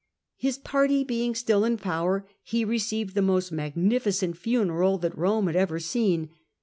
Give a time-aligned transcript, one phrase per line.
[0.35, 5.55] His party being still in power, he received the most magnificent funeral that Kome had
[5.55, 6.31] ever seen.